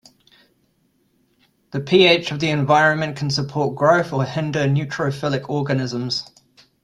[1.69, 6.25] The pH of the environment can support growth or hinder neutrophilic organisms.